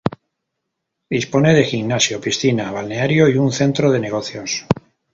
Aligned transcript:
Dispone 1.15 1.51
de 1.57 1.61
gimnasio, 1.63 2.19
piscina, 2.19 2.71
balneario 2.71 3.29
y 3.29 3.37
un 3.37 3.51
centro 3.51 3.91
de 3.91 3.99
negocios. 3.99 4.65